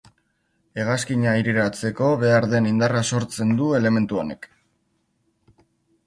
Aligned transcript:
Hegazkina 0.83 1.33
aireratzeko 1.33 2.07
behar 2.23 2.47
den 2.53 2.69
indarra 2.69 3.03
sortzen 3.17 3.51
du 3.59 3.67
elementu 3.81 4.17
honek. 4.23 4.49